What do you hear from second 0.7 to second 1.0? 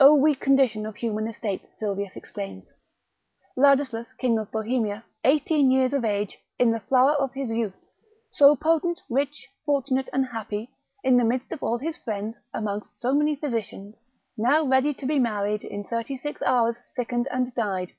of